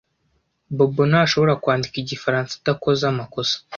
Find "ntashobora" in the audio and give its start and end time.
1.09-1.59